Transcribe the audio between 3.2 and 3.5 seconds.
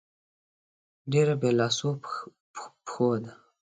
ده.